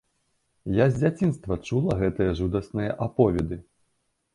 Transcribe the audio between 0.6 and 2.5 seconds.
Я з дзяцінства чула гэтыя